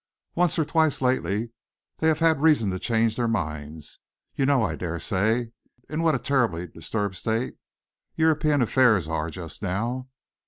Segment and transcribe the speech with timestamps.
[0.33, 1.51] Once or twice lately
[1.99, 3.99] they have had reason to change their minds.
[4.35, 5.51] You know, I dare say,
[5.87, 7.57] in what a terribly disturbed state
[8.15, 10.09] European affairs are just now.